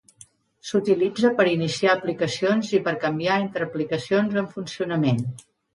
[0.69, 5.27] S'utilitza per iniciar aplicacions i per canviar entre aplicacions en funcionament.